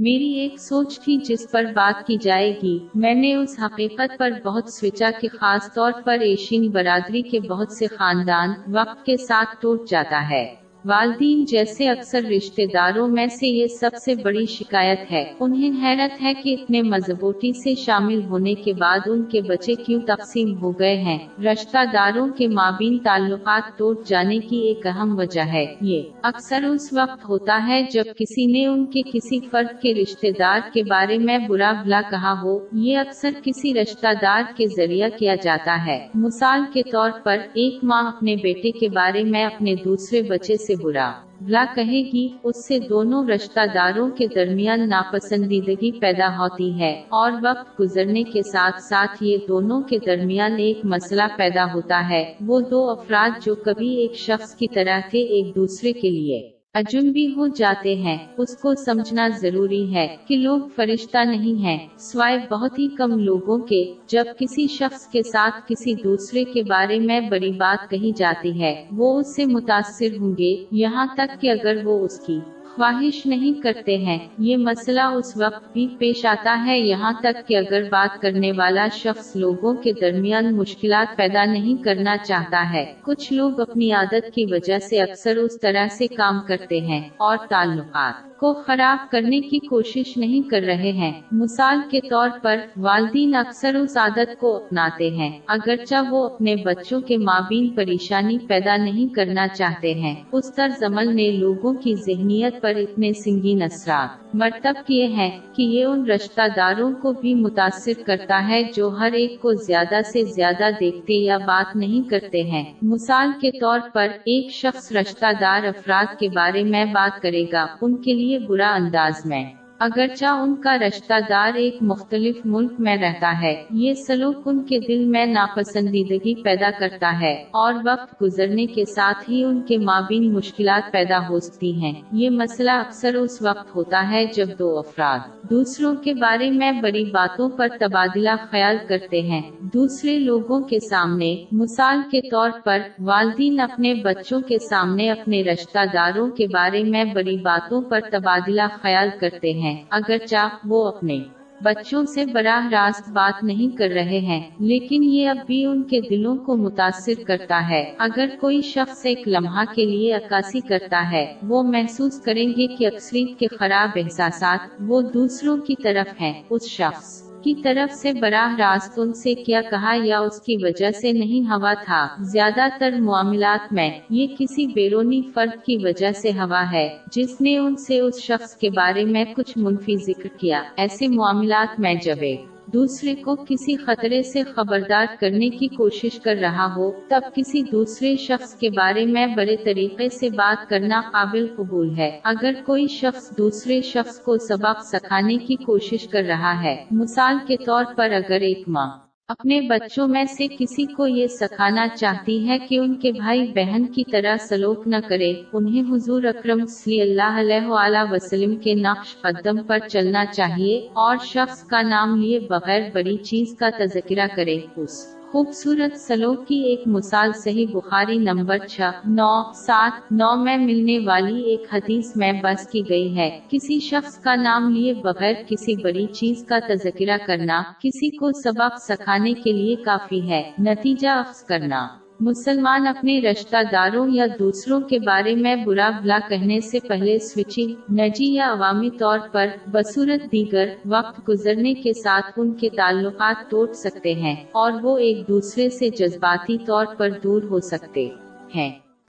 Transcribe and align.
میری 0.00 0.32
ایک 0.32 0.58
سوچ 0.58 1.00
تھی 1.00 1.16
جس 1.24 1.46
پر 1.50 1.64
بات 1.64 2.06
کی 2.06 2.16
جائے 2.16 2.52
گی۔ 2.62 2.78
میں 2.94 3.14
نے 3.14 3.34
اس 3.34 3.58
حقیقت 3.58 4.18
پر 4.18 4.30
بہت 4.44 4.68
سوچا 4.68 5.10
کہ 5.18 5.28
خاص 5.28 5.72
طور 5.72 5.92
پر 6.04 6.20
ایشین 6.20 6.70
برادری 6.70 7.22
کے 7.22 7.40
بہت 7.40 7.72
سے 7.72 7.86
خاندان 7.86 8.54
وقت 8.66 9.04
کے 9.04 9.16
ساتھ 9.16 9.56
ٹوٹ 9.60 9.88
جاتا 9.88 10.22
ہے۔ 10.30 10.44
والدین 10.88 11.44
جیسے 11.44 11.88
اکثر 11.88 12.20
رشتہ 12.22 12.62
داروں 12.72 13.08
میں 13.08 13.26
سے 13.26 13.46
یہ 13.46 13.66
سب 13.66 13.90
سے 14.04 14.14
بڑی 14.14 14.46
شکایت 14.46 15.12
ہے۔ 15.12 15.32
انہیں 15.40 15.70
حیرت 15.82 16.22
ہے 16.22 16.32
کہ 16.42 16.56
اتنے 16.60 16.82
مضبوطی 16.82 17.52
سے 17.52 17.74
شامل 17.74 18.22
ہونے 18.22 18.54
کے 18.54 18.72
بعد 18.72 18.98
ان 19.06 19.24
کے 19.24 19.40
بچے 19.40 19.74
کیوں 19.74 20.00
تقسیم 20.00 20.58
ہو 20.58 20.78
گئے 20.78 20.96
ہیں۔ 20.96 21.18
رشتہ 21.42 21.78
داروں 21.92 22.28
کے 22.28 22.48
مابین 22.48 22.98
تعلقات 22.98 23.78
ٹوٹ 23.78 24.06
جانے 24.06 24.38
کی 24.38 24.56
ایک 24.56 24.86
اہم 24.86 25.18
وجہ 25.18 25.40
ہے۔ 25.40 25.74
یہ 25.80 26.02
اکثر 26.22 26.64
اس 26.64 26.92
وقت 26.92 27.28
ہوتا 27.28 27.64
ہے 27.68 27.82
جب 27.90 28.04
کسی 28.16 28.46
نے 28.46 28.66
ان 28.66 28.86
کے 28.86 29.02
کسی 29.12 29.40
فرد 29.50 29.82
کے 29.82 29.94
رشتہ 29.94 30.26
دار 30.38 30.60
کے 30.72 30.82
بارے 30.84 31.18
میں 31.18 31.38
برا 31.38 31.72
بھلا 31.82 32.02
کہا 32.10 32.34
ہو۔ 32.42 32.58
یہ 32.72 32.98
اکثر 32.98 33.30
کسی 33.44 33.74
رشتہ 33.74 34.08
دار 34.22 34.42
کے 34.56 34.66
ذریعہ 34.66 35.08
کیا 35.18 35.34
جاتا 35.34 35.86
ہے۔ 35.86 36.06
مثال 36.14 36.60
کے 36.72 36.82
طور 36.82 37.10
پر، 37.24 37.36
ایک 37.54 37.84
ماں 37.84 38.02
اپنے 38.02 38.36
بیٹے 38.36 38.70
کے 38.70 38.88
بارے 38.88 39.24
میں 39.24 39.44
اپنے 39.44 39.74
دوسرے 39.84 40.22
بچے 40.22 40.56
سے 40.56 40.75
برا 40.82 41.12
بلا 41.40 41.64
کہے 41.74 42.02
گی 42.12 42.28
اس 42.42 42.66
سے 42.66 42.78
دونوں 42.78 43.24
رشتہ 43.28 43.60
داروں 43.74 44.10
کے 44.10 44.26
درمیان 44.26 44.88
ناپسندیدگی 44.88 45.92
پیدا 45.92 46.38
ہوتی 46.38 46.80
ہے 46.80 47.02
اور 47.08 47.32
وقت 47.42 47.80
گزرنے 47.80 48.22
کے 48.22 48.42
ساتھ 48.42 48.82
ساتھ 48.82 49.22
یہ 49.22 49.36
دونوں 49.48 49.80
کے 49.80 49.98
درمیان 50.06 50.56
ایک 50.58 50.78
مسئلہ 50.84 51.22
پیدا 51.36 51.64
ہوتا 51.74 52.08
ہے۔ 52.08 52.34
وہ 52.46 52.60
دو 52.60 52.90
افراد 52.90 53.44
جو 53.44 53.54
کبھی 53.54 53.94
ایک 53.94 54.14
شخص 54.14 54.54
کی 54.54 54.66
طرح 54.68 55.00
تھے 55.10 55.18
ایک 55.18 55.54
دوسرے 55.54 55.92
کے 55.92 56.10
لیے۔ 56.10 56.55
اجنبی 56.76 57.26
ہو 57.36 57.46
جاتے 57.46 57.94
ہیں۔ 57.94 58.18
اس 58.38 58.56
کو 58.56 58.74
سمجھنا 58.74 59.28
ضروری 59.28 59.94
ہے 59.94 60.16
کہ 60.26 60.36
لوگ 60.36 60.60
فرشتہ 60.76 61.18
نہیں 61.18 61.62
ہیں، 61.62 61.78
سوائے 61.98 62.38
بہت 62.50 62.78
ہی 62.78 62.88
کم 62.88 63.18
لوگوں 63.18 63.58
کے۔ 63.58 63.84
جب 64.06 64.24
کسی 64.38 64.66
شخص 64.66 65.06
کے 65.06 65.22
ساتھ 65.22 65.54
کسی 65.68 65.94
دوسرے 65.94 66.44
کے 66.44 66.62
بارے 66.62 66.98
میں 66.98 67.20
بڑی 67.20 67.52
بات 67.52 67.90
کہی 67.90 68.12
جاتی 68.16 68.60
ہے، 68.60 68.84
وہ 68.92 69.18
اس 69.20 69.36
سے 69.36 69.44
متاثر 69.44 70.18
ہوں 70.20 70.34
گے۔ 70.38 70.64
یہاں 70.70 71.06
تک 71.16 71.40
کہ 71.40 71.50
اگر 71.50 71.76
وہ 71.84 72.04
اس 72.04 72.20
کی 72.26 72.38
خواہش 72.76 73.26
نہیں 73.26 73.62
کرتے 73.62 73.96
ہیں۔ 73.98 74.18
یہ 74.38 74.56
مسئلہ 74.56 75.00
اس 75.00 75.36
وقت 75.36 75.72
بھی 75.72 75.86
پیش 75.98 76.24
آتا 76.26 76.62
ہے 76.66 76.78
یہاں 76.78 77.12
تک 77.20 77.48
کہ 77.48 77.56
اگر 77.56 77.82
بات 77.90 78.22
کرنے 78.22 78.52
والا 78.52 78.88
شخص 78.92 79.36
لوگوں 79.36 79.74
کے 79.74 79.92
درمیان 80.00 80.56
مشکلات 80.56 81.16
پیدا 81.16 81.44
نہیں 81.44 81.82
کرنا 81.84 82.16
چاہتا 82.16 82.72
ہے، 82.72 82.94
کچھ 83.02 83.32
لوگ 83.32 83.60
اپنی 83.60 83.92
عادت 83.92 84.34
کی 84.34 84.44
وجہ 84.44 84.78
سے 84.78 85.00
اکثر 85.00 85.36
اس 85.36 85.60
طرح 85.60 85.86
سے 85.88 86.06
کام 86.06 86.40
کرتے 86.48 86.80
ہیں 86.80 87.08
اور 87.16 87.36
تعلقات۔ 87.48 88.35
کو 88.38 88.54
خراب 88.54 89.10
کرنے 89.10 89.40
کی 89.40 89.58
کوشش 89.58 90.16
نہیں 90.16 90.48
کر 90.48 90.60
رہے 90.60 90.92
ہیں۔ 90.92 91.12
مثال 91.32 91.78
کے 91.90 92.00
طور 92.10 92.28
پر، 92.42 92.56
والدین 92.76 93.34
اکثر 93.34 93.74
اس 93.74 93.96
عادت 93.96 94.40
کو 94.40 94.56
اپناتے 94.56 95.10
ہیں، 95.10 95.38
اگرچہ 95.46 96.10
وہ 96.10 96.24
اپنے 96.24 96.56
بچوں 96.56 97.00
کے 97.00 97.16
مابین 97.16 97.68
پریشانی 97.68 98.38
پیدا 98.38 98.76
نہیں 98.76 99.14
کرنا 99.14 99.48
چاہتے 99.48 99.94
ہیں۔ 99.94 100.14
اس 100.32 100.54
طرز 100.54 100.84
عمل 100.84 101.16
نے 101.16 101.30
لوگوں 101.30 101.74
کی 101.74 101.94
ذہنیت 101.94 102.60
پر 102.60 102.72
اتنے 102.76 103.12
سنگین 103.12 103.62
اثرات۔ 103.62 104.34
مرتب 104.34 104.74
کیے 104.86 105.06
ہیں 105.06 105.30
کہ 105.56 105.62
یہ 105.62 105.84
ان 105.84 106.10
رشتہ 106.10 106.42
داروں 106.56 106.92
کو 107.02 107.12
بھی 107.12 107.34
متاثر 107.34 107.92
کرتا 108.06 108.48
ہے 108.48 108.62
جو 108.76 108.88
ہر 108.88 109.12
ایک 109.12 109.40
کو 109.40 109.52
زیادہ 109.52 110.00
سے 110.12 110.24
زیادہ 110.24 110.64
دیکھتے 110.80 111.14
یا 111.14 111.38
بات 111.38 111.76
نہیں 111.76 112.08
کرتے 112.08 112.42
ہیں۔ 112.42 112.64
مثال 112.82 113.30
کے 113.40 113.50
طور 113.60 113.80
پر، 113.94 114.06
ایک 114.12 114.50
شخص 114.50 114.92
رشتہ 114.92 115.26
دار 115.40 115.64
افراد 115.64 116.18
کے 116.18 116.28
بارے 116.28 116.64
میں 116.64 116.84
بات 116.84 117.22
کرے 117.22 117.44
گا، 117.52 117.66
ان 117.80 117.96
کے 117.96 118.12
لیے 118.12 118.25
برا 118.48 118.74
انداز 118.74 119.26
میں۔ 119.26 119.65
اگرچہ 119.78 120.26
ان 120.26 120.54
کا 120.54 120.78
رشتہ 120.78 121.14
دار 121.28 121.54
ایک 121.54 121.76
مختلف 121.80 122.36
ملک 122.44 122.72
میں 122.78 122.96
رہتا 122.96 123.42
ہے، 123.42 123.64
یہ 123.70 123.92
سلوک 123.92 124.36
ان 124.46 124.62
کے 124.62 124.78
دل 124.78 125.04
میں 125.04 125.26
ناپسندیدگی 125.26 126.42
پیدا 126.42 126.70
کرتا 126.78 127.20
ہے 127.20 127.32
اور 127.50 127.74
وقت 127.84 128.22
گزرنے 128.22 128.66
کے 128.66 128.84
ساتھ 128.84 129.30
ہی 129.30 129.42
ان 129.44 129.60
کے 129.60 129.78
مابین 129.78 130.32
مشکلات 130.32 130.92
پیدا 130.92 131.18
ہو 131.28 131.40
سکتی 131.40 131.72
ہیں۔ 131.74 131.92
یہ 132.12 132.30
مسئلہ 132.30 132.70
اکثر 132.70 133.14
اس 133.14 133.42
وقت 133.42 133.76
ہوتا 133.76 134.10
ہے 134.10 134.24
جب 134.24 134.46
دو 134.58 134.78
افراد 134.78 135.18
دوسروں 135.50 135.94
کے 135.94 136.14
بارے 136.14 136.50
میں 136.50 136.72
بڑی 136.72 137.04
باتوں 137.04 137.48
پر 137.48 137.68
تبادلہ 137.80 138.30
خیال 138.50 138.76
کرتے 138.88 139.20
ہیں۔ 139.20 139.42
دوسرے 139.60 140.18
لوگوں 140.18 140.60
کے 140.60 140.78
سامنے، 140.80 141.34
مثال 141.52 142.00
کے 142.10 142.20
طور 142.30 142.50
پر، 142.64 142.78
والدین 142.98 143.60
اپنے 143.60 143.94
بچوں 143.94 144.40
کے 144.40 144.58
سامنے 144.58 145.10
اپنے 145.10 145.42
رشتہ 145.42 145.78
داروں 145.92 146.28
کے 146.28 146.46
بارے 146.46 146.82
میں 146.84 147.04
بڑی 147.04 147.36
باتوں 147.36 147.82
پر 147.82 148.00
تبادلہ 148.10 148.62
خیال 148.82 149.08
کرتے 149.20 149.52
ہیں۔ 149.52 149.65
ہیں۔ 149.66 149.84
اگرچہ 149.90 150.48
وہ 150.64 150.88
اپنے 150.88 151.18
بچوں 151.62 152.04
سے 152.04 152.24
براہ 152.26 152.68
راست 152.68 153.08
بات 153.08 153.44
نہیں 153.44 153.76
کر 153.76 153.88
رہے 153.88 154.18
ہیں، 154.18 154.50
لیکن 154.60 155.02
یہ 155.02 155.28
اب 155.28 155.36
بھی 155.46 155.64
ان 155.64 155.82
کے 155.82 156.00
دلوں 156.00 156.36
کو 156.36 156.56
متاثر 156.56 157.22
کرتا 157.26 157.68
ہے۔ 157.68 157.94
اگر 157.98 158.26
کوئی 158.40 158.60
شخص 158.62 159.06
ایک 159.06 159.28
لمحہ 159.28 159.64
کے 159.74 159.84
لیے 159.84 160.12
عکاسی 160.12 160.60
کرتا 160.60 161.10
ہے، 161.10 161.34
وہ 161.42 161.62
محسوس 161.62 162.20
کریں 162.20 162.48
گے 162.48 162.66
کہ 162.66 162.86
اکثریت 162.86 163.38
کے 163.38 163.46
خراب 163.58 163.98
احساسات 164.04 164.82
وہ 164.86 165.00
دوسروں 165.02 165.56
کی 165.56 165.74
طرف 165.82 166.20
ہیں۔ 166.20 166.42
اس 166.50 166.68
شخص 166.68 167.25
کی 167.46 167.54
طرف 167.62 167.94
سے 167.94 168.12
براہ 168.12 168.56
راست 168.56 168.98
ان 168.98 169.12
سے 169.12 169.34
کیا 169.34 169.60
کہا 169.70 169.96
یا 170.02 170.18
اس 170.18 170.40
کی 170.40 170.56
وجہ 170.62 170.90
سے 170.90 171.12
نہیں 171.12 171.50
ہوا 171.50 171.74
تھا؟ 171.84 172.08
زیادہ 172.20 172.68
تر 172.80 172.94
معاملات 173.00 173.72
میں 173.72 173.90
یہ 174.10 174.26
کسی 174.38 174.66
بیرونی 174.66 175.22
فرد 175.34 175.64
کی 175.64 175.76
وجہ 175.76 176.12
سے 176.12 176.30
ہوا 176.30 176.64
ہے، 176.72 176.96
جس 177.12 177.40
نے 177.40 177.58
ان 177.58 177.76
سے 177.76 178.00
اس 178.00 178.20
شخص 178.20 178.56
کے 178.56 178.70
بارے 178.70 179.04
میں 179.04 179.24
کچھ 179.36 179.58
منفی 179.58 179.96
ذکر 179.96 180.28
کیا۔ 180.38 180.62
ایسے 180.76 181.08
معاملات 181.08 181.80
میں 181.80 181.94
جب 181.94 182.16
ایک 182.20 182.44
دوسرے 182.72 183.14
کو 183.14 183.36
کسی 183.48 183.76
خطرے 183.76 184.22
سے 184.22 184.42
خبردار 184.42 185.06
کرنے 185.20 185.48
کی 185.50 185.68
کوشش 185.68 186.20
کر 186.20 186.36
رہا 186.40 186.74
ہو، 186.76 186.90
تب 187.08 187.20
کسی 187.34 187.62
دوسرے 187.62 188.16
شخص 188.16 188.54
کے 188.54 188.70
بارے 188.70 189.06
میں 189.06 189.26
بڑے 189.26 189.56
طریقے 189.56 190.08
سے 190.08 190.30
بات 190.30 190.68
کرنا 190.70 191.00
قابل 191.12 191.46
قبول 191.56 191.98
ہے۔ 191.98 192.20
اگر 192.24 192.52
کوئی 192.66 192.86
شخص 192.86 193.38
دوسرے 193.38 193.80
شخص 193.80 194.18
کو 194.18 194.36
سبق 194.38 194.84
سکھانے 194.84 195.36
کی 195.38 195.56
کوشش 195.56 196.08
کر 196.08 196.22
رہا 196.28 196.62
ہے، 196.62 196.84
مثال 196.90 197.36
کے 197.46 197.56
طور 197.56 197.84
پر 197.96 198.10
اگر 198.10 198.40
ایک 198.40 198.68
ماں 198.68 199.05
اپنے 199.28 199.60
بچوں 199.60 200.06
میں 200.08 200.24
سے 200.24 200.46
کسی 200.48 200.84
کو 200.86 201.06
یہ 201.06 201.26
سکھانا 201.26 201.86
چاہتی 201.88 202.36
ہے 202.48 202.58
کہ 202.58 202.78
ان 202.78 202.94
کے 202.94 203.12
بھائی 203.12 203.40
بہن 203.52 203.86
کی 203.86 204.04
طرح 204.12 204.36
سلوک 204.40 204.86
نہ 204.86 204.96
کرے، 205.08 205.32
انہیں 205.52 205.90
حضور 205.90 206.24
اکرم 206.24 206.64
صلی 206.66 207.00
اللہ 207.00 207.38
علیہ 207.38 207.66
وآلہ 207.66 208.04
وسلم 208.10 208.54
کے 208.56 208.74
نقش 208.74 209.16
قدم 209.22 209.62
پر 209.62 209.78
چلنا 209.88 210.24
چاہیے 210.26 210.78
اور 210.94 211.16
شخص 211.24 211.62
کا 211.64 211.82
نام 211.82 212.16
لیے 212.20 212.40
بغیر 212.48 212.88
بڑی 212.94 213.16
چیز 213.24 213.56
کا 213.58 213.70
تذکرہ 213.78 214.26
کرے، 214.36 214.58
اس 214.76 215.15
خوبصورت 215.32 215.98
سلوک 215.98 216.48
کی 216.48 216.54
ایک 216.54 216.82
مثال 216.86 217.32
صحیح 217.32 217.66
بخاری 217.72 218.18
نمبر 218.18 218.58
چھ، 218.58 218.80
نو، 219.08 219.42
سات، 219.54 220.12
نو 220.12 220.36
میں 220.36 220.56
ملنے 220.56 220.98
والی 220.98 221.42
ایک 221.42 221.62
حدیث 221.72 222.16
میں 222.16 222.32
بس 222.42 222.68
کی 222.68 222.82
گئی 222.88 223.16
ہے۔ 223.16 223.40
کسی 223.48 223.80
شخص 223.80 224.18
کا 224.18 224.34
نام 224.34 224.70
لیے 224.70 224.94
بغیر 224.94 225.34
کسی 225.48 225.82
بڑی 225.82 226.06
چیز 226.06 226.44
کا 226.48 226.58
تذکرہ 226.68 227.16
کرنا، 227.26 227.62
کسی 227.78 228.16
کو 228.16 228.30
سبق 228.44 228.78
سکھانے 228.80 229.32
کے 229.32 229.52
لیے 229.52 229.76
کافی 229.76 230.30
ہے۔ 230.30 230.52
نتیجہ 230.58 231.08
اخذ 231.08 231.42
کرنا۔ 231.44 231.88
مسلمان 232.20 232.86
اپنے 232.86 233.20
رشتہ 233.20 233.56
داروں 233.72 234.08
یا 234.08 234.26
دوسروں 234.38 234.80
کے 234.80 234.98
بارے 234.98 235.34
میں 235.34 235.56
برا 235.56 235.90
بھلا 236.00 236.18
کہنے 236.28 236.60
سے 236.60 236.78
پہلے 236.80 237.18
سوئچنگ 237.18 237.92
نجی 237.92 238.34
یا 238.34 238.52
عوامی 238.52 238.90
طور 238.98 239.18
پر 239.32 239.46
بصورت 239.72 240.32
دیگر 240.32 240.68
وقت 240.84 241.28
گزرنے 241.28 241.74
کے 241.74 241.92
ساتھ 241.92 242.32
ان 242.36 242.52
کے 242.54 242.68
تعلقات 242.76 243.50
توڑ 243.50 243.66
سکتے 243.72 244.14
ہیں 244.14 244.34
اور 244.52 244.72
وہ 244.82 244.98
ایک 244.98 245.28
دوسرے 245.28 245.68
سے 245.70 245.90
جذباتی 245.90 246.58
طور 246.66 246.86
پر 246.96 247.10
دور 247.22 247.42
ہو 247.42 247.60
سکتے 247.60 248.08
ہیں۔ 248.54 248.70